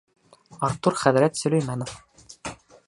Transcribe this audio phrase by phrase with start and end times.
[0.69, 1.95] Артур хәҙрәт Сөләймәнов: